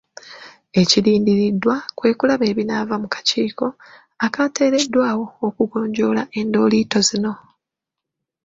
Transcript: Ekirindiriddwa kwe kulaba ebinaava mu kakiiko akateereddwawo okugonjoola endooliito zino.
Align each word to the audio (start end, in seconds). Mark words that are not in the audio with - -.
Ekirindiriddwa 0.81 1.75
kwe 1.97 2.11
kulaba 2.17 2.43
ebinaava 2.51 2.95
mu 3.01 3.07
kakiiko 3.13 3.67
akateereddwawo 4.25 5.25
okugonjoola 5.47 6.23
endooliito 6.39 6.99
zino. 7.07 7.33